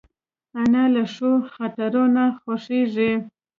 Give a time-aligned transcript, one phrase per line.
[0.61, 3.11] انا له ښو خاطرو نه خوښېږي